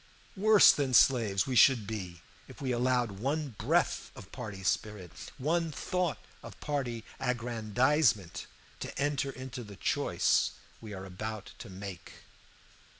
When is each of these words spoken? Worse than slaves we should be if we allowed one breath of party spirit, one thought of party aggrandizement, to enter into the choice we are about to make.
Worse 0.35 0.71
than 0.71 0.95
slaves 0.95 1.45
we 1.45 1.55
should 1.55 1.85
be 1.85 2.23
if 2.47 2.59
we 2.59 2.71
allowed 2.71 3.11
one 3.19 3.49
breath 3.59 4.09
of 4.15 4.31
party 4.31 4.63
spirit, 4.63 5.11
one 5.37 5.71
thought 5.71 6.17
of 6.41 6.59
party 6.59 7.03
aggrandizement, 7.19 8.47
to 8.79 8.97
enter 8.99 9.29
into 9.29 9.63
the 9.63 9.75
choice 9.75 10.53
we 10.81 10.91
are 10.91 11.05
about 11.05 11.51
to 11.59 11.69
make. 11.69 12.13